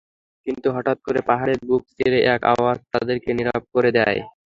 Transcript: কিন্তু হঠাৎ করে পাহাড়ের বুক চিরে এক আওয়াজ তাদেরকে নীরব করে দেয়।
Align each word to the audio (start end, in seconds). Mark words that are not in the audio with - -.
কিন্তু 0.47 0.67
হঠাৎ 0.75 0.97
করে 1.05 1.19
পাহাড়ের 1.29 1.59
বুক 1.67 1.83
চিরে 1.89 2.19
এক 2.33 2.41
আওয়াজ 2.53 2.77
তাদেরকে 2.93 3.29
নীরব 3.37 3.63
করে 3.75 3.89
দেয়। 3.97 4.19